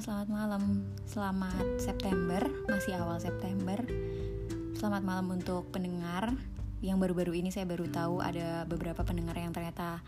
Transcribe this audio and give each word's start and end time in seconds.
selamat 0.00 0.28
malam. 0.32 0.64
Selamat 1.04 1.66
September, 1.76 2.40
masih 2.72 2.96
awal 2.96 3.20
September. 3.20 3.76
Selamat 4.72 5.04
malam 5.04 5.28
untuk 5.36 5.68
pendengar 5.68 6.32
yang 6.80 6.96
baru-baru 6.96 7.36
ini 7.36 7.52
saya 7.52 7.68
baru 7.68 7.84
tahu 7.84 8.24
ada 8.24 8.64
beberapa 8.64 9.04
pendengar 9.04 9.36
yang 9.36 9.52
ternyata 9.52 10.00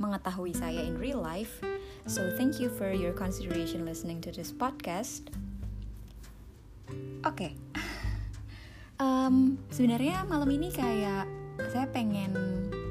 mengetahui 0.00 0.56
saya 0.56 0.80
in 0.80 0.96
real 0.96 1.20
life. 1.20 1.60
So 2.08 2.32
thank 2.40 2.56
you 2.56 2.72
for 2.72 2.88
your 2.88 3.12
consideration 3.12 3.84
listening 3.84 4.24
to 4.24 4.32
this 4.32 4.48
podcast. 4.48 5.28
Oke. 7.28 7.52
Okay. 7.52 7.52
Um, 8.94 9.58
sebenarnya 9.74 10.22
malam 10.30 10.46
ini 10.54 10.70
kayak 10.70 11.26
saya 11.74 11.90
pengen 11.90 12.30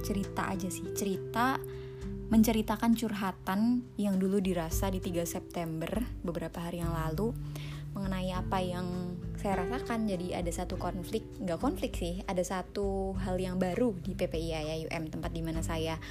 cerita 0.04 0.51
aja 0.51 0.67
sih, 0.67 0.84
cerita 0.91 1.57
menceritakan 2.33 2.97
curhatan 2.97 3.85
yang 3.93 4.17
dulu 4.17 4.41
dirasa 4.41 4.89
di 4.89 4.97
3 4.97 5.21
September 5.21 6.01
beberapa 6.25 6.65
hari 6.65 6.81
yang 6.81 6.89
lalu 6.89 7.29
mengenai 7.93 8.33
apa 8.33 8.57
yang 8.57 9.13
saya 9.37 9.61
rasakan. 9.61 10.09
Jadi 10.09 10.33
ada 10.33 10.49
satu 10.49 10.81
konflik 10.81 11.21
nggak 11.37 11.61
konflik 11.61 11.93
sih 11.93 12.25
ada 12.25 12.41
satu 12.41 13.13
hal 13.21 13.37
yang 13.37 13.61
baru 13.61 13.93
di 14.01 14.17
PPI 14.17 14.49
IAUM 14.49 15.13
tempat 15.13 15.29
di 15.29 15.45
mana 15.45 15.61
saya 15.61 16.01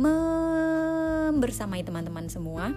membersamai 0.00 1.84
teman-teman 1.84 2.26
semua. 2.32 2.72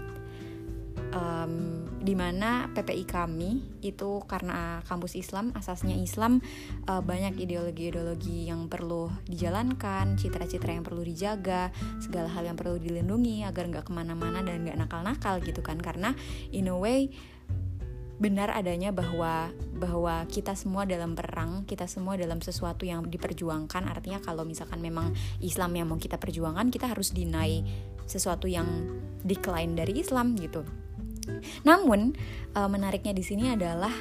Um, 1.16 1.88
di 2.00 2.16
mana 2.16 2.72
PPI 2.72 3.04
kami 3.04 3.60
itu 3.84 4.24
karena 4.24 4.80
kampus 4.88 5.20
Islam 5.20 5.52
asasnya 5.52 6.00
Islam 6.00 6.40
uh, 6.88 7.04
banyak 7.04 7.36
ideologi-ideologi 7.44 8.48
yang 8.48 8.72
perlu 8.72 9.12
dijalankan 9.28 10.16
citra-citra 10.16 10.80
yang 10.80 10.88
perlu 10.88 11.04
dijaga 11.04 11.76
segala 12.00 12.32
hal 12.32 12.48
yang 12.48 12.56
perlu 12.56 12.80
dilindungi 12.80 13.44
agar 13.44 13.68
nggak 13.68 13.86
ke 13.88 13.92
mana-mana 13.92 14.40
dan 14.40 14.64
nggak 14.64 14.80
nakal-nakal 14.80 15.44
gitu 15.44 15.60
kan 15.60 15.76
karena 15.80 16.16
in 16.56 16.72
a 16.72 16.76
way 16.76 17.12
benar 18.20 18.52
adanya 18.52 18.92
bahwa 18.92 19.48
bahwa 19.80 20.28
kita 20.28 20.52
semua 20.52 20.84
dalam 20.84 21.16
perang, 21.16 21.64
kita 21.64 21.88
semua 21.88 22.20
dalam 22.20 22.44
sesuatu 22.44 22.84
yang 22.84 23.08
diperjuangkan. 23.08 23.88
Artinya 23.88 24.20
kalau 24.20 24.44
misalkan 24.44 24.84
memang 24.84 25.16
Islam 25.40 25.72
yang 25.80 25.88
mau 25.88 25.96
kita 25.96 26.20
perjuangkan, 26.20 26.68
kita 26.68 26.92
harus 26.92 27.16
deny 27.16 27.64
sesuatu 28.04 28.52
yang 28.52 28.68
decline 29.24 29.72
dari 29.72 30.04
Islam 30.04 30.36
gitu. 30.36 30.68
Namun 31.64 32.16
uh, 32.56 32.70
menariknya 32.70 33.14
di 33.16 33.24
sini 33.24 33.52
adalah 33.52 33.94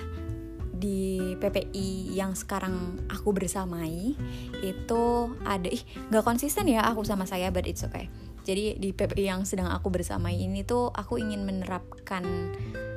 di 0.78 1.34
PPI 1.34 2.14
yang 2.14 2.38
sekarang 2.38 3.02
aku 3.10 3.34
bersamai 3.34 4.14
itu 4.62 5.02
ada 5.42 5.66
ih 5.66 5.82
nggak 6.14 6.22
konsisten 6.22 6.70
ya 6.70 6.86
aku 6.86 7.02
sama 7.02 7.26
saya 7.26 7.50
but 7.50 7.66
it's 7.66 7.82
okay. 7.82 8.06
Jadi 8.46 8.80
di 8.80 8.94
PPI 8.96 9.28
yang 9.28 9.42
sedang 9.44 9.68
aku 9.68 9.92
bersamai 9.92 10.38
ini 10.38 10.64
tuh 10.64 10.88
aku 10.94 11.20
ingin 11.20 11.44
menerapkan 11.44 12.24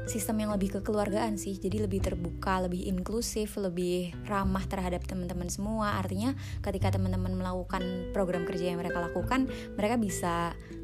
sistem 0.09 0.45
yang 0.45 0.51
lebih 0.53 0.79
kekeluargaan 0.79 1.37
sih. 1.37 1.57
Jadi 1.57 1.85
lebih 1.85 2.01
terbuka 2.01 2.65
lebih 2.65 2.89
inklusif 2.89 3.57
lebih 3.57 4.13
ramah 4.25 4.65
terhadap 4.65 5.05
teman-teman 5.05 5.49
semua. 5.49 6.01
Artinya 6.01 6.33
ketika 6.65 6.93
teman-teman 6.95 7.37
melakukan 7.37 8.13
program 8.15 8.45
kerja 8.45 8.73
yang 8.73 8.81
mereka 8.81 9.01
lakukan 9.01 9.49
mereka 9.77 9.95
bisa 10.01 10.33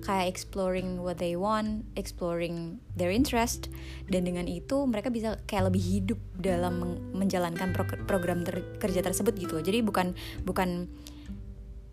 kayak 0.05 0.29
exploring 0.29 1.01
what 1.01 1.17
they 1.17 1.33
want 1.33 1.85
exploring 1.97 2.77
their 2.93 3.13
interest. 3.13 3.69
Dan 4.09 4.25
dengan 4.25 4.45
itu 4.45 4.85
mereka 4.85 5.13
bisa 5.13 5.41
kayak 5.49 5.73
lebih 5.73 5.81
hidup 5.81 6.19
dalam 6.37 7.02
menjalankan 7.13 7.73
program 8.05 8.45
ter 8.45 8.61
kerja 8.77 9.02
tersebut 9.02 9.33
gitu 9.37 9.57
jadi 9.61 9.81
bukan 9.81 10.13
bukan 10.45 10.89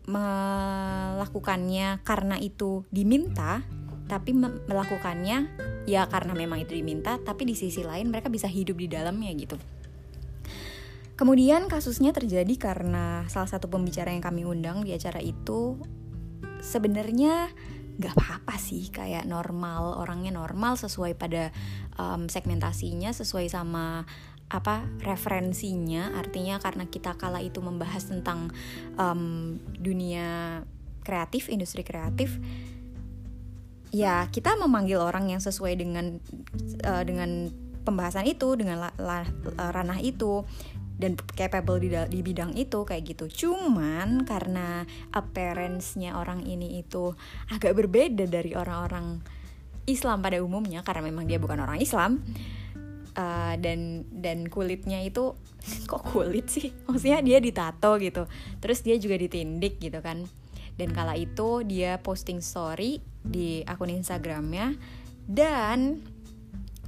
melakukannya 0.04 2.04
karena 2.04 2.36
itu 2.36 2.84
diminta 2.92 3.64
tapi 4.04 4.36
melakukannya 4.36 5.48
ya 5.84 6.08
karena 6.08 6.32
memang 6.32 6.64
itu 6.64 6.76
diminta 6.76 7.20
tapi 7.20 7.44
di 7.44 7.54
sisi 7.56 7.84
lain 7.84 8.08
mereka 8.08 8.32
bisa 8.32 8.48
hidup 8.48 8.76
di 8.76 8.88
dalamnya 8.88 9.32
gitu. 9.36 9.56
Kemudian 11.14 11.70
kasusnya 11.70 12.10
terjadi 12.10 12.58
karena 12.58 13.22
salah 13.30 13.46
satu 13.46 13.70
pembicara 13.70 14.10
yang 14.10 14.24
kami 14.24 14.42
undang 14.42 14.82
di 14.82 14.90
acara 14.90 15.22
itu 15.22 15.78
sebenarnya 16.58 17.54
nggak 17.94 18.14
apa-apa 18.18 18.58
sih 18.58 18.90
kayak 18.90 19.22
normal 19.22 20.02
orangnya 20.02 20.34
normal 20.34 20.74
sesuai 20.74 21.14
pada 21.14 21.54
um, 21.94 22.26
segmentasinya 22.26 23.14
sesuai 23.14 23.46
sama 23.46 24.02
apa 24.50 24.90
referensinya. 25.06 26.18
Artinya 26.18 26.58
karena 26.58 26.90
kita 26.90 27.14
kala 27.14 27.38
itu 27.46 27.62
membahas 27.62 28.10
tentang 28.10 28.50
um, 28.98 29.54
dunia 29.78 30.62
kreatif 31.06 31.46
industri 31.46 31.86
kreatif 31.86 32.42
ya 33.94 34.26
kita 34.26 34.58
memanggil 34.58 34.98
orang 34.98 35.30
yang 35.30 35.38
sesuai 35.38 35.78
dengan 35.78 36.18
uh, 36.82 37.06
dengan 37.06 37.46
pembahasan 37.86 38.26
itu 38.26 38.58
dengan 38.58 38.82
la, 38.82 38.90
la, 38.98 39.22
ranah 39.70 40.02
itu 40.02 40.42
dan 40.98 41.14
capable 41.38 41.78
di, 41.78 41.94
di 42.10 42.20
bidang 42.26 42.58
itu 42.58 42.82
kayak 42.82 43.14
gitu. 43.14 43.46
Cuman 43.46 44.26
karena 44.26 44.82
appearance-nya 45.14 46.18
orang 46.18 46.42
ini 46.42 46.82
itu 46.82 47.14
agak 47.54 47.78
berbeda 47.78 48.26
dari 48.26 48.58
orang-orang 48.58 49.22
Islam 49.86 50.24
pada 50.24 50.42
umumnya 50.42 50.82
karena 50.82 51.02
memang 51.06 51.30
dia 51.30 51.38
bukan 51.38 51.62
orang 51.62 51.78
Islam 51.78 52.18
uh, 53.14 53.54
dan 53.62 54.08
dan 54.10 54.50
kulitnya 54.50 55.06
itu 55.06 55.38
kok 55.90 56.02
kulit 56.10 56.50
sih? 56.50 56.74
Maksudnya 56.90 57.22
dia 57.22 57.38
ditato 57.38 57.94
gitu. 58.02 58.26
Terus 58.58 58.82
dia 58.82 58.98
juga 58.98 59.14
ditindik 59.22 59.78
gitu 59.78 60.02
kan. 60.02 60.26
Dan 60.74 60.90
kala 60.90 61.14
itu 61.14 61.62
dia 61.62 62.02
posting 62.02 62.42
story 62.42 63.13
di 63.24 63.64
akun 63.64 63.88
Instagramnya 63.88 64.76
dan 65.24 66.04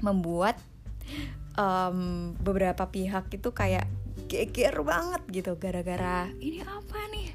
membuat 0.04 0.60
um, 1.56 2.32
beberapa 2.36 2.86
pihak 2.92 3.32
itu 3.32 3.48
kayak 3.50 3.88
geger 4.28 4.76
banget 4.84 5.22
gitu 5.32 5.56
gara-gara 5.56 6.28
ini 6.38 6.60
apa 6.60 6.98
nih? 7.10 7.28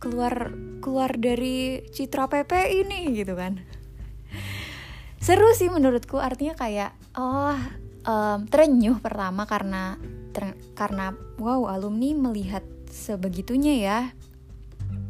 Keluar 0.00 0.56
keluar 0.80 1.12
dari 1.12 1.84
citra 1.92 2.26
PP 2.26 2.52
ini 2.86 3.12
gitu 3.12 3.36
kan. 3.36 3.60
Seru 5.20 5.52
sih 5.52 5.68
menurutku 5.68 6.16
artinya 6.16 6.56
kayak 6.56 6.96
oh 7.20 7.52
um, 8.08 8.48
terenyuh 8.48 8.96
pertama 9.04 9.44
karena 9.44 10.00
ter, 10.32 10.56
karena 10.72 11.12
wow 11.36 11.68
alumni 11.68 12.16
melihat 12.16 12.64
sebegitunya 12.88 13.74
ya 13.76 13.98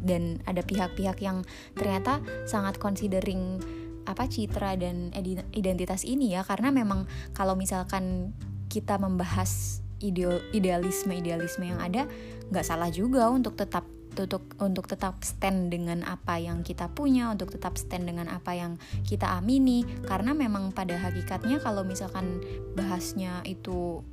dan 0.01 0.41
ada 0.49 0.65
pihak-pihak 0.65 1.21
yang 1.21 1.45
ternyata 1.77 2.19
sangat 2.49 2.81
considering 2.81 3.61
apa 4.09 4.25
citra 4.25 4.75
dan 4.75 5.13
identitas 5.53 6.03
ini 6.03 6.33
ya. 6.33 6.41
Karena 6.41 6.73
memang 6.73 7.05
kalau 7.31 7.53
misalkan 7.53 8.33
kita 8.67 8.97
membahas 8.97 9.81
idealisme 10.01 11.13
idealisme 11.13 11.61
yang 11.61 11.77
ada 11.77 12.09
nggak 12.49 12.65
salah 12.65 12.89
juga 12.89 13.29
untuk 13.29 13.53
tetap 13.53 13.85
untuk 14.11 14.43
untuk 14.59 14.91
tetap 14.91 15.23
stand 15.23 15.71
dengan 15.71 16.03
apa 16.03 16.35
yang 16.35 16.67
kita 16.67 16.91
punya 16.91 17.31
untuk 17.31 17.55
tetap 17.55 17.79
stand 17.79 18.11
dengan 18.11 18.27
apa 18.27 18.51
yang 18.51 18.75
kita 19.07 19.39
amini. 19.39 19.87
Karena 20.03 20.35
memang 20.35 20.75
pada 20.75 20.99
hakikatnya 20.99 21.63
kalau 21.63 21.87
misalkan 21.87 22.43
bahasnya 22.75 23.39
itu 23.47 24.03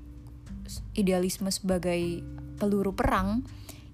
idealisme 0.94 1.50
sebagai 1.50 2.22
peluru 2.60 2.94
perang 2.94 3.43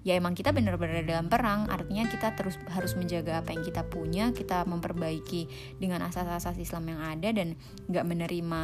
ya 0.05 0.13
emang 0.13 0.37
kita 0.37 0.53
benar-benar 0.53 1.01
dalam 1.01 1.27
perang. 1.27 1.65
Artinya 1.65 2.05
kita 2.05 2.37
terus 2.37 2.61
harus 2.69 2.93
menjaga 2.93 3.41
apa 3.41 3.57
yang 3.57 3.65
kita 3.65 3.81
punya 3.89 4.29
kita 4.31 4.61
memperbaiki 4.69 5.49
dengan 5.81 6.05
asas-asas 6.05 6.61
Islam 6.61 6.93
yang 6.93 7.01
ada 7.01 7.33
dan 7.33 7.57
nggak 7.89 8.05
menerima 8.05 8.61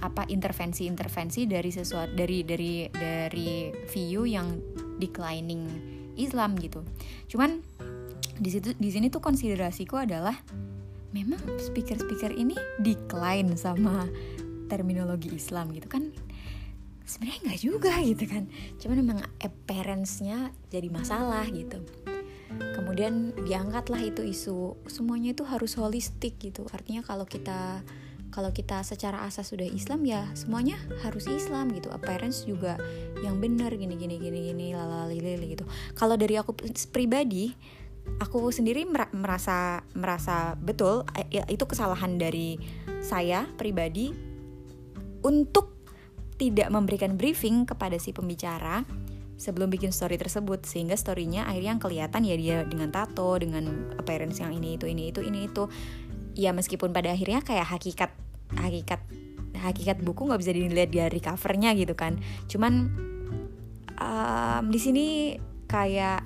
apa 0.00 0.24
intervensi-intervensi 0.26 1.44
dari 1.44 1.68
sesuatu 1.68 2.16
dari 2.16 2.40
dari 2.42 2.88
dari 2.88 3.68
view 3.92 4.24
yang 4.24 4.56
declining 4.96 5.68
Islam 6.16 6.56
gitu. 6.56 6.80
Cuman 7.28 7.60
di 8.40 8.48
situ 8.48 8.72
di 8.72 8.88
sini 8.88 9.12
tuh 9.12 9.20
konsiderasiku 9.20 10.00
adalah 10.00 10.34
memang 11.12 11.40
speaker-speaker 11.60 12.32
ini 12.32 12.56
decline 12.80 13.52
sama 13.60 14.08
terminologi 14.68 15.32
Islam 15.32 15.72
gitu 15.72 15.88
kan 15.88 16.12
sebenarnya 17.08 17.40
nggak 17.48 17.60
juga 17.64 17.92
gitu 18.04 18.24
kan. 18.28 18.44
Cuman 18.76 18.96
memang 19.00 19.18
appearance-nya 19.40 20.52
jadi 20.68 20.92
masalah 20.92 21.48
gitu. 21.48 21.80
Kemudian 22.76 23.32
diangkatlah 23.48 24.04
itu 24.04 24.22
isu. 24.22 24.76
Semuanya 24.86 25.32
itu 25.32 25.48
harus 25.48 25.74
holistik 25.80 26.36
gitu. 26.36 26.68
Artinya 26.68 27.00
kalau 27.00 27.24
kita 27.24 27.80
kalau 28.28 28.52
kita 28.52 28.84
secara 28.84 29.24
asas 29.24 29.48
sudah 29.48 29.64
Islam 29.64 30.04
ya 30.04 30.28
semuanya 30.36 30.76
harus 31.00 31.24
Islam 31.26 31.72
gitu. 31.72 31.88
Appearance 31.88 32.44
juga 32.44 32.76
yang 33.24 33.40
benar 33.40 33.72
gini 33.72 33.96
gini 33.96 34.20
gini 34.20 34.52
gini 34.52 34.66
lalalili 34.76 35.56
gitu. 35.56 35.64
Kalau 35.96 36.14
dari 36.14 36.36
aku 36.36 36.52
pribadi 36.92 37.56
aku 38.20 38.48
sendiri 38.48 38.88
merasa 39.12 39.84
merasa 39.92 40.56
betul 40.56 41.04
ya, 41.28 41.44
itu 41.48 41.64
kesalahan 41.68 42.16
dari 42.16 42.56
saya 43.04 43.44
pribadi 43.56 44.12
untuk 45.24 45.77
tidak 46.38 46.70
memberikan 46.70 47.18
briefing 47.18 47.66
kepada 47.66 47.98
si 47.98 48.14
pembicara 48.14 48.86
sebelum 49.38 49.70
bikin 49.70 49.94
story 49.94 50.18
tersebut 50.18 50.66
sehingga 50.66 50.98
storynya 50.98 51.46
akhirnya 51.46 51.78
yang 51.78 51.82
kelihatan 51.82 52.22
ya 52.26 52.34
dia 52.34 52.56
dengan 52.66 52.90
tato 52.90 53.38
dengan 53.38 53.94
appearance 53.98 54.42
yang 54.42 54.54
ini 54.54 54.78
itu 54.78 54.86
ini 54.90 55.10
itu 55.10 55.20
ini 55.22 55.50
itu. 55.50 55.66
Ya 56.38 56.54
meskipun 56.54 56.94
pada 56.94 57.10
akhirnya 57.10 57.42
kayak 57.42 57.66
hakikat 57.66 58.10
hakikat 58.54 59.02
hakikat 59.58 59.98
buku 60.02 60.30
nggak 60.30 60.40
bisa 60.42 60.54
dilihat 60.54 60.90
dari 60.90 61.20
covernya 61.22 61.70
gitu 61.74 61.94
kan. 61.98 62.22
Cuman 62.46 62.72
um, 63.98 64.62
di 64.70 64.78
sini 64.78 65.06
kayak 65.66 66.22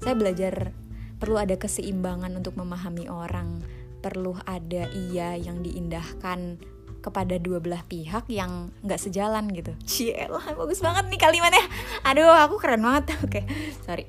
saya 0.00 0.14
belajar 0.14 0.74
perlu 1.20 1.36
ada 1.36 1.58
keseimbangan 1.58 2.34
untuk 2.34 2.58
memahami 2.58 3.06
orang. 3.10 3.62
Perlu 4.00 4.32
ada 4.48 4.88
iya 4.88 5.36
yang 5.36 5.60
diindahkan 5.60 6.56
kepada 7.00 7.40
dua 7.40 7.58
belah 7.58 7.80
pihak 7.88 8.28
yang 8.28 8.68
nggak 8.84 9.00
sejalan 9.00 9.48
gitu. 9.50 9.72
Cielah 9.88 10.44
bagus 10.60 10.84
banget 10.84 11.08
nih 11.08 11.20
kalimatnya. 11.20 11.64
Aduh 12.04 12.30
aku 12.30 12.60
keren 12.60 12.84
banget. 12.84 13.12
Oke 13.24 13.42
okay, 13.42 13.44
sorry. 13.82 14.04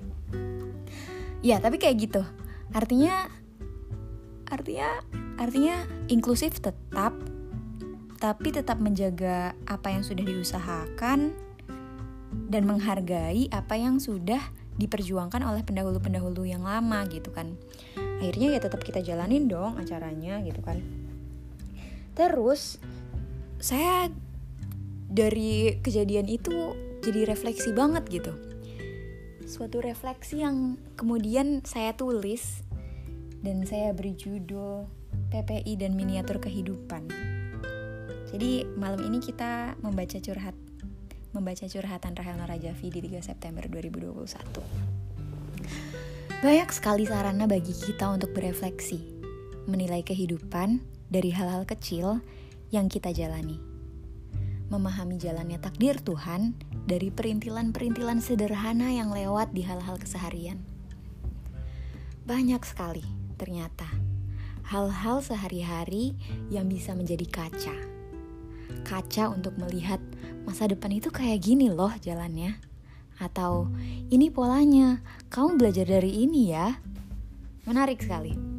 Ya 1.42 1.58
tapi 1.58 1.80
kayak 1.80 1.98
gitu. 1.98 2.22
Artinya 2.76 3.32
artinya 4.52 5.00
artinya 5.40 5.88
inklusif 6.12 6.60
tetap 6.60 7.16
tapi 8.22 8.54
tetap 8.54 8.78
menjaga 8.78 9.58
apa 9.66 9.90
yang 9.90 10.04
sudah 10.06 10.22
diusahakan 10.22 11.34
dan 12.52 12.64
menghargai 12.68 13.50
apa 13.50 13.80
yang 13.80 13.98
sudah 13.98 14.40
diperjuangkan 14.78 15.42
oleh 15.42 15.64
pendahulu-pendahulu 15.66 16.46
yang 16.46 16.62
lama 16.62 17.08
gitu 17.10 17.34
kan. 17.34 17.58
Akhirnya 18.22 18.54
ya 18.54 18.60
tetap 18.62 18.86
kita 18.86 19.02
jalanin 19.02 19.50
dong 19.50 19.82
acaranya 19.82 20.38
gitu 20.46 20.62
kan 20.62 21.01
terus 22.14 22.78
saya 23.62 24.10
dari 25.12 25.80
kejadian 25.80 26.28
itu 26.32 26.76
jadi 27.04 27.28
refleksi 27.28 27.76
banget 27.76 28.08
gitu 28.10 28.34
suatu 29.48 29.84
refleksi 29.84 30.46
yang 30.46 30.80
kemudian 30.96 31.60
saya 31.68 31.92
tulis 31.98 32.64
dan 33.44 33.68
saya 33.68 33.92
beri 33.92 34.16
judul 34.16 34.88
PPI 35.34 35.82
dan 35.82 35.98
miniatur 35.98 36.40
kehidupan 36.40 37.10
jadi 38.32 38.64
malam 38.80 39.04
ini 39.04 39.20
kita 39.20 39.76
membaca 39.84 40.16
curhat 40.24 40.56
membaca 41.32 41.64
curhatan 41.64 42.12
Rahel 42.16 42.36
Narajavi 42.44 42.88
di 42.92 43.00
3 43.08 43.24
September 43.24 43.64
2021. 43.64 46.44
Banyak 46.44 46.70
sekali 46.74 47.08
sarana 47.08 47.48
bagi 47.48 47.72
kita 47.72 48.12
untuk 48.12 48.36
berefleksi, 48.36 49.00
menilai 49.70 50.04
kehidupan 50.04 50.82
dari 51.12 51.36
hal-hal 51.36 51.68
kecil 51.68 52.24
yang 52.72 52.88
kita 52.88 53.12
jalani. 53.12 53.60
Memahami 54.72 55.20
jalannya 55.20 55.60
takdir 55.60 56.00
Tuhan 56.00 56.56
dari 56.88 57.12
perintilan-perintilan 57.12 58.24
sederhana 58.24 58.96
yang 58.96 59.12
lewat 59.12 59.52
di 59.52 59.68
hal-hal 59.68 60.00
keseharian. 60.00 60.64
Banyak 62.24 62.64
sekali 62.64 63.04
ternyata 63.36 63.86
hal-hal 64.72 65.20
sehari-hari 65.20 66.16
yang 66.48 66.72
bisa 66.72 66.96
menjadi 66.96 67.28
kaca. 67.28 67.76
Kaca 68.88 69.36
untuk 69.36 69.60
melihat 69.60 70.00
masa 70.48 70.72
depan 70.72 70.96
itu 70.96 71.12
kayak 71.12 71.44
gini 71.44 71.68
loh 71.68 71.92
jalannya. 72.00 72.56
Atau 73.20 73.68
ini 74.10 74.32
polanya, 74.32 75.04
kamu 75.28 75.60
belajar 75.60 75.86
dari 75.86 76.24
ini 76.24 76.56
ya. 76.56 76.80
Menarik 77.68 78.00
sekali. 78.02 78.51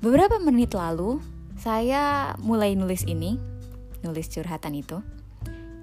Beberapa 0.00 0.40
menit 0.40 0.72
lalu, 0.72 1.20
saya 1.60 2.32
mulai 2.40 2.72
nulis 2.72 3.04
ini, 3.04 3.36
nulis 4.00 4.32
curhatan 4.32 4.72
itu. 4.72 5.04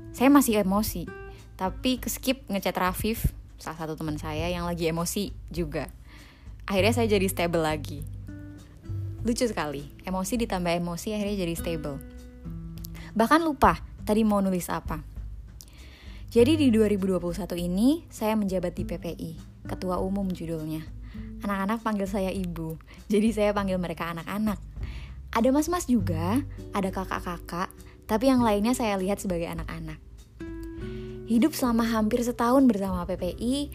Saya 0.10 0.34
masih 0.34 0.66
emosi, 0.66 1.06
tapi 1.54 2.02
keskip 2.02 2.42
ngechat 2.50 2.74
Rafif, 2.82 3.30
salah 3.62 3.78
satu 3.78 3.94
teman 3.94 4.18
saya 4.18 4.50
yang 4.50 4.66
lagi 4.66 4.90
emosi 4.90 5.38
juga. 5.54 5.94
Akhirnya 6.66 6.98
saya 6.98 7.06
jadi 7.14 7.30
stable 7.30 7.62
lagi. 7.62 8.02
Lucu 9.22 9.46
sekali, 9.46 9.86
emosi 10.02 10.34
ditambah 10.42 10.74
emosi 10.82 11.14
akhirnya 11.14 11.46
jadi 11.46 11.54
stable. 11.54 12.02
Bahkan 13.14 13.46
lupa 13.46 13.78
tadi 14.02 14.26
mau 14.26 14.42
nulis 14.42 14.66
apa. 14.74 14.98
Jadi 16.34 16.58
di 16.58 16.74
2021 16.74 17.22
ini 17.54 18.02
saya 18.10 18.34
menjabat 18.34 18.74
di 18.74 18.82
PPI, 18.82 19.32
ketua 19.70 20.02
umum 20.02 20.26
judulnya. 20.26 20.97
Anak-anak 21.46 21.86
panggil 21.86 22.08
saya 22.10 22.34
ibu, 22.34 22.80
jadi 23.12 23.30
saya 23.30 23.50
panggil 23.54 23.78
mereka 23.78 24.10
anak-anak. 24.10 24.58
Ada 25.36 25.50
mas-mas 25.54 25.86
juga, 25.86 26.42
ada 26.74 26.90
kakak-kakak, 26.90 27.70
tapi 28.08 28.32
yang 28.32 28.42
lainnya 28.42 28.74
saya 28.74 28.98
lihat 28.98 29.22
sebagai 29.22 29.46
anak-anak. 29.46 30.00
Hidup 31.28 31.52
selama 31.52 31.84
hampir 31.84 32.24
setahun 32.24 32.64
bersama 32.66 33.04
PPI 33.04 33.70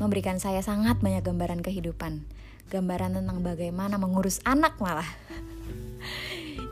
memberikan 0.00 0.40
saya 0.40 0.64
sangat 0.64 0.98
banyak 1.04 1.20
gambaran 1.20 1.60
kehidupan. 1.60 2.24
Gambaran 2.72 3.20
tentang 3.20 3.44
bagaimana 3.44 4.00
mengurus 4.00 4.40
anak 4.42 4.80
malah. 4.80 5.06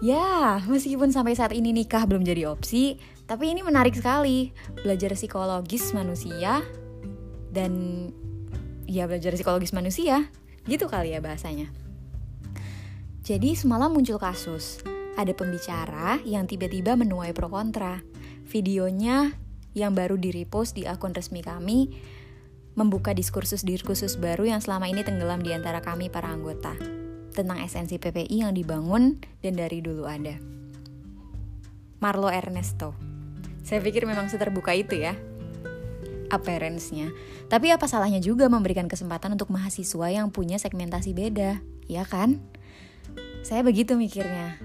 Ya, 0.05 0.61
meskipun 0.69 1.17
sampai 1.17 1.32
saat 1.32 1.56
ini 1.56 1.73
nikah 1.73 2.05
belum 2.05 2.29
jadi 2.29 2.44
opsi, 2.52 3.00
tapi 3.25 3.56
ini 3.56 3.64
menarik 3.64 3.96
sekali. 3.96 4.52
Belajar 4.85 5.17
psikologis 5.17 5.96
manusia 5.96 6.61
dan 7.49 7.73
ya 8.84 9.08
belajar 9.08 9.34
psikologis 9.34 9.72
manusia, 9.76 10.28
gitu 10.69 10.88
kali 10.88 11.12
ya 11.12 11.20
bahasanya. 11.20 11.69
Jadi 13.25 13.56
semalam 13.56 13.88
muncul 13.88 14.20
kasus, 14.20 14.84
ada 15.16 15.32
pembicara 15.32 16.20
yang 16.28 16.44
tiba-tiba 16.44 16.92
menuai 16.92 17.32
pro 17.32 17.48
kontra. 17.48 18.04
Videonya 18.44 19.32
yang 19.72 19.96
baru 19.96 20.20
di-repost 20.20 20.76
di 20.76 20.84
akun 20.84 21.16
resmi 21.16 21.40
kami 21.40 21.96
membuka 22.75 23.14
diskursus-diskursus 23.16 24.20
baru 24.20 24.50
yang 24.50 24.60
selama 24.60 24.90
ini 24.90 25.06
tenggelam 25.06 25.40
di 25.40 25.54
antara 25.54 25.81
kami 25.81 26.12
para 26.12 26.28
anggota 26.28 26.75
tentang 27.34 27.58
esensi 27.62 27.98
PPI 27.98 28.46
yang 28.46 28.52
dibangun 28.54 29.19
dan 29.42 29.54
dari 29.56 29.81
dulu 29.81 30.06
ada. 30.06 30.36
Marlo 32.02 32.28
Ernesto. 32.28 32.92
Saya 33.64 33.81
pikir 33.81 34.04
memang 34.04 34.28
seterbuka 34.28 34.76
itu 34.76 35.00
ya 35.00 35.16
appearance-nya. 36.31 37.12
Tapi 37.49 37.73
apa 37.73 37.88
salahnya 37.88 38.21
juga 38.21 38.49
memberikan 38.49 38.87
kesempatan 38.87 39.37
untuk 39.37 39.50
mahasiswa 39.50 40.06
yang 40.09 40.31
punya 40.31 40.61
segmentasi 40.61 41.12
beda, 41.12 41.61
ya 41.88 42.05
kan? 42.05 42.41
Saya 43.44 43.61
begitu 43.61 43.99
mikirnya. 43.99 44.56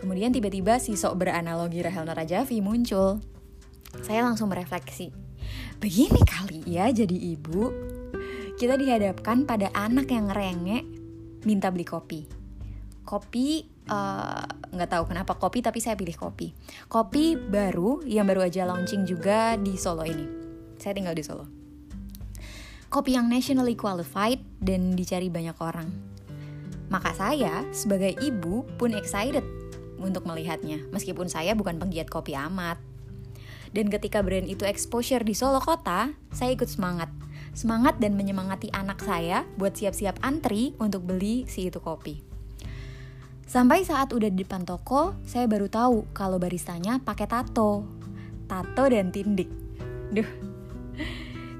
Kemudian 0.00 0.32
tiba-tiba 0.32 0.80
si 0.80 0.96
sok 0.96 1.20
beranalogi 1.22 1.84
Rahel 1.84 2.08
Narajavi 2.08 2.58
muncul. 2.64 3.20
Saya 4.00 4.24
langsung 4.24 4.48
merefleksi. 4.48 5.12
Begini 5.78 6.20
kali 6.24 6.64
ya 6.64 6.88
jadi 6.88 7.14
ibu. 7.36 7.70
Kita 8.56 8.78
dihadapkan 8.78 9.44
pada 9.44 9.68
anak 9.74 10.08
yang 10.10 10.32
ngerengek 10.32 10.84
minta 11.42 11.68
beli 11.70 11.86
kopi 11.86 12.42
kopi 13.02 13.66
eh, 13.66 14.42
nggak 14.72 14.88
uh, 14.88 14.92
tahu 14.92 15.04
kenapa 15.10 15.34
kopi 15.36 15.58
tapi 15.60 15.82
saya 15.82 15.98
pilih 15.98 16.14
kopi 16.14 16.54
kopi 16.86 17.34
baru 17.34 18.02
yang 18.06 18.24
baru 18.30 18.46
aja 18.46 18.64
launching 18.64 19.04
juga 19.04 19.58
di 19.58 19.74
Solo 19.74 20.06
ini 20.06 20.41
saya 20.82 20.98
tinggal 20.98 21.14
di 21.14 21.22
Solo 21.22 21.46
kopi 22.90 23.14
yang 23.14 23.30
nationally 23.30 23.78
qualified 23.78 24.42
dan 24.58 24.98
dicari 24.98 25.30
banyak 25.30 25.54
orang 25.62 25.86
maka 26.90 27.14
saya 27.14 27.62
sebagai 27.70 28.18
ibu 28.18 28.66
pun 28.74 28.98
excited 28.98 29.46
untuk 30.02 30.26
melihatnya 30.26 30.82
meskipun 30.90 31.30
saya 31.30 31.54
bukan 31.54 31.78
penggiat 31.78 32.10
kopi 32.10 32.34
amat 32.34 32.82
dan 33.70 33.86
ketika 33.86 34.20
brand 34.26 34.50
itu 34.50 34.66
exposure 34.66 35.22
di 35.22 35.38
Solo 35.38 35.62
kota 35.62 36.10
saya 36.34 36.50
ikut 36.50 36.66
semangat 36.66 37.08
semangat 37.52 38.00
dan 38.00 38.16
menyemangati 38.16 38.72
anak 38.72 39.04
saya 39.04 39.44
buat 39.60 39.76
siap-siap 39.76 40.20
antri 40.24 40.72
untuk 40.80 41.04
beli 41.04 41.44
si 41.48 41.68
itu 41.68 41.78
kopi. 41.78 42.24
Sampai 43.44 43.84
saat 43.84 44.16
udah 44.16 44.32
di 44.32 44.40
depan 44.40 44.64
toko, 44.64 45.12
saya 45.28 45.44
baru 45.44 45.68
tahu 45.68 46.08
kalau 46.16 46.40
baristanya 46.40 46.96
pakai 47.04 47.28
tato. 47.28 47.84
Tato 48.48 48.84
dan 48.88 49.12
tindik. 49.12 49.48
Duh. 50.08 50.51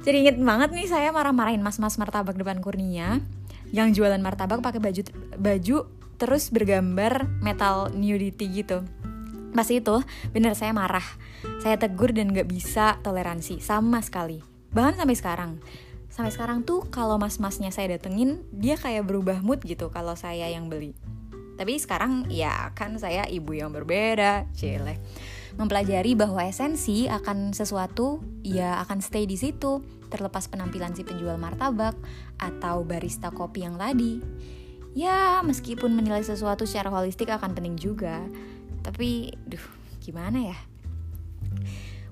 Jadi 0.03 0.27
inget 0.27 0.37
banget 0.43 0.75
nih 0.75 0.91
saya 0.91 1.15
marah-marahin 1.15 1.63
mas-mas 1.63 1.95
martabak 1.95 2.35
depan 2.35 2.59
Kurnia 2.59 3.23
yang 3.71 3.95
jualan 3.95 4.19
martabak 4.19 4.59
pakai 4.59 4.83
baju 4.83 5.03
baju 5.39 5.77
terus 6.19 6.51
bergambar 6.51 7.31
metal 7.39 7.95
nudity 7.95 8.51
gitu. 8.51 8.83
Pas 9.55 9.69
itu 9.71 10.03
bener 10.35 10.59
saya 10.59 10.75
marah. 10.75 11.07
Saya 11.63 11.79
tegur 11.79 12.11
dan 12.11 12.35
gak 12.35 12.51
bisa 12.51 12.99
toleransi 13.07 13.63
sama 13.63 14.03
sekali. 14.03 14.43
Bahkan 14.75 14.99
sampai 14.99 15.17
sekarang. 15.19 15.53
Sampai 16.11 16.35
sekarang 16.35 16.67
tuh 16.67 16.83
kalau 16.91 17.17
mas-masnya 17.17 17.71
saya 17.71 17.95
datengin 17.95 18.43
dia 18.51 18.75
kayak 18.75 19.07
berubah 19.07 19.39
mood 19.39 19.63
gitu 19.63 19.87
kalau 19.95 20.19
saya 20.19 20.51
yang 20.51 20.67
beli. 20.67 20.99
Tapi 21.55 21.79
sekarang 21.79 22.27
ya 22.27 22.75
kan 22.75 22.99
saya 22.99 23.23
ibu 23.31 23.55
yang 23.55 23.71
berbeda 23.71 24.51
cile 24.51 24.99
mempelajari 25.57 26.17
bahwa 26.17 26.45
esensi 26.45 27.09
akan 27.09 27.53
sesuatu 27.53 28.25
ya 28.45 28.81
akan 28.85 29.05
stay 29.05 29.29
di 29.29 29.37
situ 29.37 29.85
terlepas 30.09 30.49
penampilan 30.49 30.93
si 30.93 31.05
penjual 31.05 31.41
martabak 31.41 31.97
atau 32.41 32.85
barista 32.85 33.33
kopi 33.33 33.65
yang 33.65 33.81
tadi. 33.81 34.21
Ya 34.93 35.41
meskipun 35.41 35.97
menilai 35.97 36.21
sesuatu 36.21 36.69
secara 36.69 36.93
holistik 36.93 37.33
akan 37.33 37.57
penting 37.57 37.81
juga 37.81 38.21
tapi 38.85 39.33
duh 39.49 39.63
gimana 40.05 40.53
ya? 40.53 40.59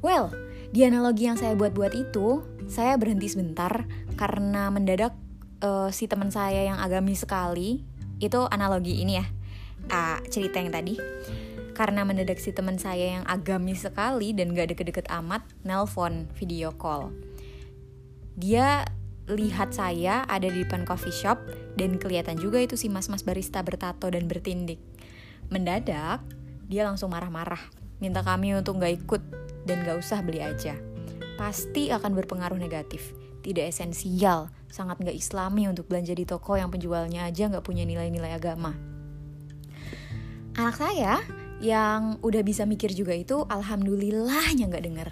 Well 0.00 0.32
di 0.70 0.86
analogi 0.86 1.26
yang 1.26 1.34
saya 1.34 1.58
buat-buat 1.58 1.98
itu, 1.98 2.46
saya 2.70 2.94
berhenti 2.94 3.26
sebentar 3.26 3.90
karena 4.14 4.70
mendadak 4.70 5.18
uh, 5.66 5.90
si 5.90 6.06
teman 6.06 6.30
saya 6.30 6.62
yang 6.62 6.78
agamis 6.78 7.26
sekali. 7.26 7.82
Itu 8.22 8.46
analogi 8.46 9.02
ini 9.02 9.18
ya, 9.18 9.26
uh, 9.90 10.22
cerita 10.30 10.62
yang 10.62 10.70
tadi. 10.70 10.94
Karena 11.72 12.02
mendadak 12.04 12.38
si 12.42 12.50
teman 12.50 12.76
saya 12.76 13.20
yang 13.20 13.24
agamis 13.26 13.86
sekali 13.86 14.34
dan 14.34 14.52
gak 14.52 14.74
deket-deket 14.74 15.06
amat 15.10 15.44
nelpon 15.62 16.28
video 16.36 16.74
call. 16.74 17.14
Dia 18.36 18.84
lihat 19.30 19.70
saya 19.70 20.26
ada 20.26 20.50
di 20.50 20.66
depan 20.66 20.82
coffee 20.82 21.14
shop 21.14 21.38
dan 21.78 22.00
kelihatan 22.02 22.34
juga 22.34 22.58
itu 22.58 22.74
si 22.74 22.90
mas-mas 22.90 23.22
barista 23.22 23.62
bertato 23.62 24.10
dan 24.10 24.26
bertindik. 24.26 24.82
Mendadak 25.50 26.22
dia 26.66 26.82
langsung 26.86 27.10
marah-marah 27.10 27.60
minta 28.00 28.24
kami 28.24 28.56
untuk 28.56 28.80
gak 28.80 29.04
ikut 29.04 29.22
dan 29.68 29.84
gak 29.84 30.00
usah 30.00 30.24
beli 30.24 30.40
aja. 30.40 30.74
Pasti 31.36 31.92
akan 31.92 32.16
berpengaruh 32.16 32.58
negatif. 32.58 33.12
Tidak 33.40 33.64
esensial, 33.64 34.52
sangat 34.68 35.00
gak 35.00 35.16
islami 35.16 35.64
untuk 35.64 35.88
belanja 35.88 36.12
di 36.12 36.28
toko 36.28 36.60
yang 36.60 36.68
penjualnya 36.68 37.24
aja 37.24 37.48
gak 37.48 37.64
punya 37.64 37.88
nilai-nilai 37.88 38.36
agama. 38.36 38.76
Anak 40.58 40.76
saya 40.76 41.22
yang 41.60 42.16
udah 42.24 42.40
bisa 42.40 42.64
mikir 42.64 42.90
juga 42.96 43.12
itu 43.12 43.44
alhamdulillahnya 43.44 44.72
nggak 44.72 44.84
denger. 44.84 45.10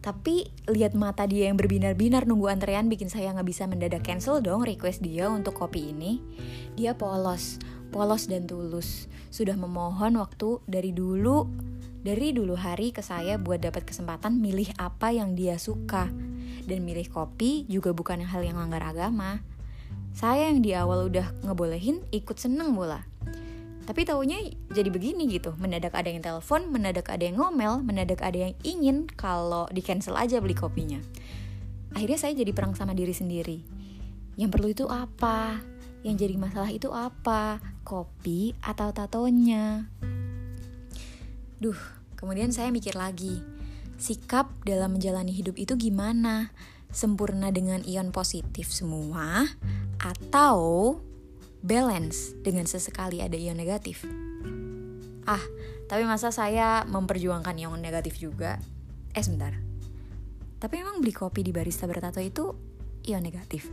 Tapi 0.00 0.48
lihat 0.70 0.96
mata 0.96 1.28
dia 1.28 1.52
yang 1.52 1.60
berbinar-binar 1.60 2.24
nunggu 2.24 2.48
antrean 2.48 2.88
bikin 2.88 3.12
saya 3.12 3.36
nggak 3.36 3.44
bisa 3.44 3.68
mendadak 3.68 4.00
cancel 4.00 4.40
dong 4.40 4.64
request 4.64 5.04
dia 5.04 5.28
untuk 5.28 5.60
kopi 5.60 5.92
ini. 5.92 6.22
Dia 6.72 6.96
polos, 6.96 7.60
polos 7.92 8.24
dan 8.24 8.48
tulus. 8.48 9.10
Sudah 9.28 9.60
memohon 9.60 10.16
waktu 10.16 10.62
dari 10.64 10.96
dulu, 10.96 11.44
dari 12.00 12.32
dulu 12.32 12.56
hari 12.56 12.96
ke 12.96 13.04
saya 13.04 13.36
buat 13.36 13.60
dapat 13.60 13.84
kesempatan 13.84 14.40
milih 14.40 14.72
apa 14.80 15.12
yang 15.12 15.36
dia 15.36 15.60
suka. 15.60 16.08
Dan 16.64 16.86
milih 16.86 17.12
kopi 17.12 17.68
juga 17.68 17.92
bukan 17.92 18.24
hal 18.24 18.40
yang 18.40 18.56
langgar 18.56 18.80
agama. 18.80 19.44
Saya 20.16 20.48
yang 20.48 20.64
di 20.64 20.72
awal 20.72 21.12
udah 21.12 21.44
ngebolehin 21.44 22.00
ikut 22.08 22.40
seneng 22.40 22.72
bola 22.72 23.09
tapi 23.88 24.04
taunya 24.04 24.38
jadi 24.70 24.88
begini 24.92 25.26
gitu 25.26 25.56
mendadak 25.56 25.96
ada 25.96 26.08
yang 26.12 26.22
telepon 26.22 26.68
mendadak 26.68 27.08
ada 27.10 27.24
yang 27.26 27.40
ngomel 27.40 27.80
mendadak 27.80 28.20
ada 28.20 28.50
yang 28.50 28.54
ingin 28.62 29.08
kalau 29.08 29.66
di 29.72 29.80
cancel 29.80 30.14
aja 30.16 30.38
beli 30.38 30.54
kopinya. 30.54 31.00
Akhirnya 31.90 32.18
saya 32.22 32.32
jadi 32.38 32.54
perang 32.54 32.78
sama 32.78 32.94
diri 32.94 33.10
sendiri. 33.10 33.58
Yang 34.38 34.50
perlu 34.54 34.68
itu 34.70 34.84
apa? 34.86 35.58
Yang 36.06 36.16
jadi 36.22 36.34
masalah 36.38 36.70
itu 36.70 36.88
apa? 36.94 37.58
Kopi 37.82 38.54
atau 38.62 38.94
tatonya? 38.94 39.90
Duh 41.58 41.76
kemudian 42.14 42.52
saya 42.52 42.68
mikir 42.68 42.94
lagi 42.94 43.40
sikap 44.00 44.48
dalam 44.64 44.96
menjalani 44.96 45.32
hidup 45.34 45.60
itu 45.60 45.76
gimana? 45.76 46.52
Sempurna 46.90 47.52
dengan 47.54 47.84
ion 47.86 48.10
positif 48.10 48.72
semua 48.72 49.46
atau 50.00 50.98
balance 51.60 52.32
dengan 52.40 52.64
sesekali 52.64 53.20
ada 53.20 53.36
ion 53.36 53.56
negatif. 53.56 54.04
Ah, 55.28 55.42
tapi 55.86 56.08
masa 56.08 56.32
saya 56.32 56.82
memperjuangkan 56.88 57.56
ion 57.60 57.80
negatif 57.80 58.16
juga? 58.18 58.56
Eh 59.12 59.22
sebentar. 59.22 59.52
Tapi 60.60 60.74
emang 60.80 61.00
beli 61.00 61.12
kopi 61.16 61.40
di 61.40 61.52
barista 61.52 61.88
bertato 61.88 62.20
itu 62.20 62.52
ion 63.08 63.24
negatif. 63.24 63.68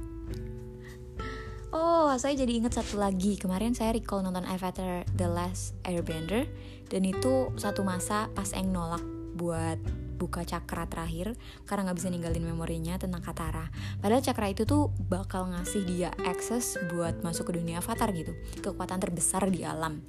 Oh, 1.67 2.15
saya 2.15 2.31
jadi 2.31 2.63
ingat 2.63 2.79
satu 2.79 2.95
lagi. 2.95 3.35
Kemarin 3.35 3.75
saya 3.75 3.91
recall 3.91 4.23
nonton 4.23 4.47
Avatar 4.47 5.03
The 5.19 5.27
Last 5.27 5.75
Airbender 5.83 6.47
dan 6.87 7.03
itu 7.03 7.51
satu 7.59 7.83
masa 7.83 8.31
pas 8.31 8.55
Eng 8.55 8.71
nolak 8.71 9.03
buat 9.35 9.75
buka 10.17 10.41
cakra 10.43 10.89
terakhir 10.89 11.37
karena 11.69 11.87
nggak 11.87 11.97
bisa 12.01 12.09
ninggalin 12.09 12.43
memorinya 12.43 12.97
tentang 12.97 13.21
Katara. 13.21 13.69
Padahal 14.01 14.25
cakra 14.25 14.49
itu 14.49 14.65
tuh 14.65 14.89
bakal 15.07 15.53
ngasih 15.53 15.85
dia 15.85 16.09
akses 16.25 16.75
buat 16.89 17.21
masuk 17.21 17.53
ke 17.53 17.61
dunia 17.61 17.79
avatar 17.79 18.09
gitu, 18.11 18.33
kekuatan 18.65 18.97
terbesar 18.97 19.45
di 19.53 19.61
alam. 19.61 20.01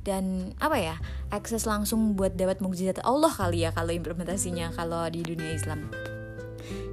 Dan 0.00 0.56
apa 0.58 0.80
ya, 0.80 0.96
akses 1.30 1.68
langsung 1.68 2.16
buat 2.18 2.34
dapat 2.34 2.64
mukjizat 2.64 3.04
Allah 3.04 3.30
kali 3.30 3.68
ya 3.68 3.70
kalau 3.70 3.92
implementasinya 3.92 4.72
kalau 4.74 5.06
di 5.12 5.20
dunia 5.22 5.54
Islam. 5.54 5.92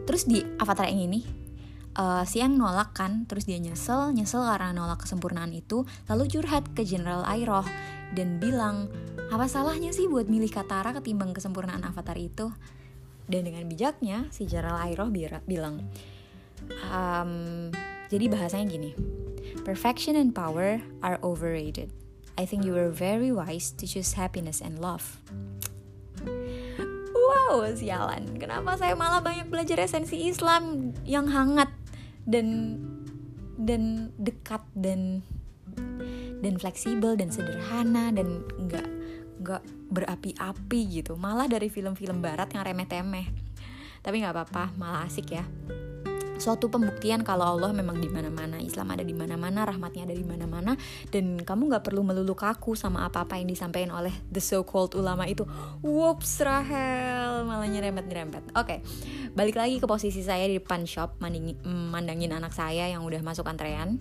Terus 0.05 0.23
di 0.27 0.43
avatar 0.59 0.87
yang 0.87 1.11
ini 1.11 1.46
uh, 1.97 2.23
si 2.23 2.39
yang 2.39 2.55
nolak 2.55 2.93
kan 2.93 3.25
terus 3.25 3.49
dia 3.49 3.57
nyesel 3.57 4.13
nyesel 4.13 4.45
karena 4.45 4.71
nolak 4.71 5.03
kesempurnaan 5.03 5.51
itu 5.51 5.83
lalu 6.07 6.29
curhat 6.29 6.63
ke 6.77 6.85
General 6.85 7.25
Airoh 7.25 7.65
dan 8.15 8.39
bilang 8.39 8.87
apa 9.27 9.51
salahnya 9.51 9.91
sih 9.91 10.07
buat 10.07 10.31
milih 10.31 10.47
Katara 10.47 10.95
ketimbang 10.95 11.35
kesempurnaan 11.35 11.83
Avatar 11.83 12.15
itu? 12.15 12.47
Dan 13.27 13.43
dengan 13.43 13.67
bijaknya 13.67 14.23
si 14.31 14.47
General 14.47 14.79
Airoh 14.87 15.11
bilang, 15.43 15.83
um, 16.87 17.67
jadi 18.07 18.31
bahasanya 18.31 18.71
gini, 18.71 18.95
perfection 19.67 20.15
and 20.15 20.31
power 20.31 20.79
are 21.03 21.19
overrated. 21.19 21.91
I 22.39 22.47
think 22.47 22.63
you 22.63 22.71
were 22.71 22.87
very 22.87 23.35
wise 23.35 23.75
to 23.75 23.83
choose 23.83 24.15
happiness 24.15 24.63
and 24.63 24.79
love. 24.79 25.19
Wow, 27.11 27.67
sialan. 27.75 28.39
Kenapa 28.39 28.79
saya 28.79 28.95
malah 28.95 29.19
banyak 29.19 29.51
belajar 29.51 29.83
esensi 29.83 30.31
Islam 30.31 30.95
yang 31.03 31.27
hangat 31.27 31.67
dan 32.27 32.77
dan 33.57 34.13
dekat 34.19 34.61
dan 34.75 35.23
dan 36.43 36.53
fleksibel 36.61 37.17
dan 37.17 37.33
sederhana 37.33 38.13
dan 38.13 38.45
nggak 38.67 38.87
nggak 39.41 39.63
berapi-api 39.89 40.81
gitu. 41.01 41.15
Malah 41.15 41.49
dari 41.49 41.71
film-film 41.71 42.21
barat 42.21 42.51
yang 42.53 42.67
remeh-temeh. 42.67 43.27
Tapi 44.03 44.15
nggak 44.21 44.35
apa-apa 44.35 44.77
malah 44.77 45.07
asik 45.09 45.33
ya 45.33 45.43
suatu 46.47 46.71
pembuktian 46.71 47.27
kalau 47.27 47.59
Allah 47.59 47.75
memang 47.75 47.99
di 47.99 48.07
mana-mana, 48.07 48.55
Islam 48.63 48.95
ada 48.95 49.03
di 49.03 49.11
mana-mana, 49.11 49.67
rahmatnya 49.67 50.07
ada 50.07 50.15
di 50.15 50.23
mana-mana, 50.23 50.79
dan 51.11 51.43
kamu 51.43 51.67
nggak 51.67 51.83
perlu 51.83 52.07
melulu 52.07 52.39
kaku 52.39 52.71
sama 52.71 53.03
apa-apa 53.03 53.35
yang 53.35 53.51
disampaikan 53.51 53.91
oleh 53.91 54.15
the 54.31 54.39
so-called 54.39 54.95
ulama 54.95 55.27
itu. 55.27 55.43
Whoops, 55.83 56.39
Rahel, 56.39 57.43
malah 57.43 57.67
nyerempet-nyerempet. 57.67 58.55
Oke, 58.55 58.79
okay, 58.79 58.79
balik 59.35 59.59
lagi 59.59 59.83
ke 59.83 59.91
posisi 59.91 60.23
saya 60.23 60.47
di 60.47 60.55
depan 60.55 60.87
shop, 60.87 61.19
mandangin, 61.19 61.59
mandangin 61.67 62.31
anak 62.31 62.55
saya 62.55 62.87
yang 62.87 63.03
udah 63.03 63.19
masuk 63.19 63.43
antrean. 63.43 63.99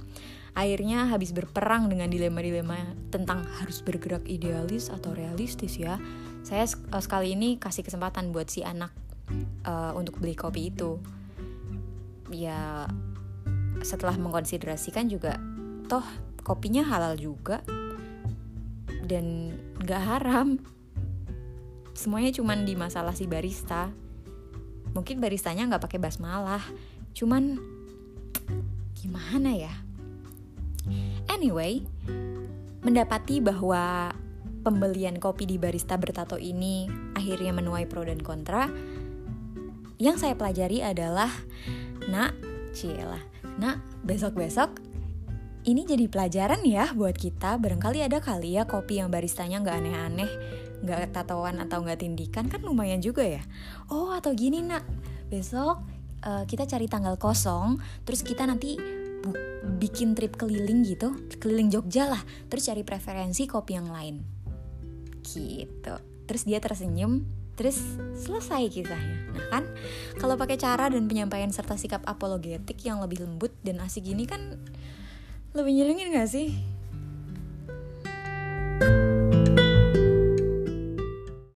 Akhirnya 0.55 1.11
habis 1.11 1.35
berperang 1.35 1.91
dengan 1.91 2.07
dilema-dilema 2.07 2.95
tentang 3.11 3.43
harus 3.59 3.83
bergerak 3.83 4.23
idealis 4.31 4.89
atau 4.89 5.13
realistis 5.19 5.83
ya. 5.83 5.99
Saya 6.47 6.63
uh, 6.65 7.03
sekali 7.03 7.35
ini 7.35 7.59
kasih 7.59 7.83
kesempatan 7.83 8.31
buat 8.31 8.47
si 8.47 8.63
anak 8.63 8.95
uh, 9.67 9.99
untuk 9.99 10.23
beli 10.23 10.39
kopi 10.39 10.71
itu. 10.71 11.03
Ya 12.33 12.91
setelah 13.85 14.17
mengkonsiderasikan 14.17 15.07
juga 15.07 15.39
toh 15.87 16.05
kopinya 16.43 16.83
halal 16.87 17.15
juga 17.19 17.63
dan 19.07 19.55
gak 19.83 20.03
haram. 20.03 20.59
Semuanya 21.95 22.35
cuman 22.35 22.67
di 22.67 22.75
masalah 22.75 23.15
si 23.15 23.25
barista. 23.31 23.89
Mungkin 24.97 25.21
baristanya 25.21 25.69
nggak 25.69 25.85
pakai 25.87 26.01
basmalah 26.01 26.65
cuman 27.17 27.61
gimana 28.97 29.53
ya? 29.53 29.75
Anyway, 31.33 31.85
mendapati 32.81 33.43
bahwa 33.43 34.15
pembelian 34.67 35.19
kopi 35.23 35.47
di 35.47 35.63
barista 35.63 35.95
bertato 35.95 36.39
ini 36.39 36.91
akhirnya 37.15 37.55
menuai 37.55 37.87
pro 37.87 38.03
dan 38.03 38.19
kontra, 38.19 38.71
yang 39.99 40.19
saya 40.19 40.35
pelajari 40.35 40.83
adalah, 40.83 41.31
nak, 42.07 42.33
cielah, 42.77 43.23
nak, 43.59 43.83
besok-besok 44.07 44.83
ini 45.67 45.83
jadi 45.83 46.07
pelajaran 46.07 46.63
ya 46.63 46.95
buat 46.95 47.19
kita. 47.19 47.59
Barangkali 47.59 47.99
ada 48.07 48.23
kali 48.23 48.55
ya 48.55 48.71
kopi 48.71 49.03
yang 49.03 49.11
baristanya 49.11 49.59
nggak 49.59 49.77
aneh-aneh, 49.83 50.31
nggak 50.87 51.11
tatoan 51.11 51.59
atau 51.59 51.83
nggak 51.83 52.07
tindikan 52.07 52.47
kan 52.47 52.63
lumayan 52.63 53.03
juga 53.03 53.27
ya. 53.27 53.43
Oh 53.91 54.15
atau 54.15 54.31
gini 54.31 54.63
nak, 54.63 54.87
besok 55.27 55.83
uh, 56.23 56.47
kita 56.47 56.71
cari 56.71 56.87
tanggal 56.87 57.19
kosong, 57.19 57.83
terus 58.07 58.23
kita 58.23 58.47
nanti 58.47 58.79
bikin 59.83 60.15
trip 60.15 60.39
keliling 60.39 60.87
gitu 60.87 61.11
keliling 61.43 61.67
Jogja 61.67 62.15
lah. 62.15 62.23
Terus 62.47 62.71
cari 62.71 62.87
preferensi 62.87 63.51
kopi 63.51 63.75
yang 63.75 63.91
lain. 63.91 64.23
Gitu. 65.27 65.95
Terus 66.31 66.43
dia 66.47 66.63
tersenyum 66.63 67.27
terus 67.57 67.81
selesai 68.15 68.69
kisahnya. 68.69 69.33
Nah 69.33 69.47
kan 69.49 69.65
kalau 70.21 70.37
pakai 70.37 70.61
cara 70.61 70.93
dan 70.93 71.09
penyampaian 71.09 71.49
serta 71.49 71.81
sikap 71.81 72.05
apologetik 72.05 72.77
yang 72.85 73.01
lebih 73.01 73.25
lembut 73.25 73.51
dan 73.65 73.81
asik 73.81 74.05
gini 74.07 74.29
kan 74.29 74.61
lebih 75.57 75.73
nyenengin 75.73 76.13
gak 76.13 76.29
sih 76.29 76.53